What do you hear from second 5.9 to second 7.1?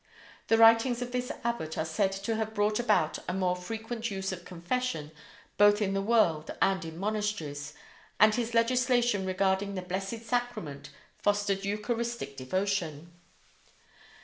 the world and in